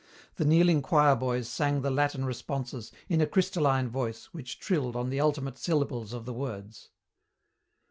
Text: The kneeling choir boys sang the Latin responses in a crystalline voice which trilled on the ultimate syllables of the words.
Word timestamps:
The 0.37 0.45
kneeling 0.45 0.81
choir 0.81 1.15
boys 1.15 1.47
sang 1.47 1.83
the 1.83 1.91
Latin 1.91 2.25
responses 2.25 2.91
in 3.07 3.21
a 3.21 3.27
crystalline 3.27 3.87
voice 3.87 4.29
which 4.33 4.57
trilled 4.57 4.95
on 4.95 5.11
the 5.11 5.21
ultimate 5.21 5.59
syllables 5.59 6.11
of 6.11 6.25
the 6.25 6.33
words. 6.33 6.89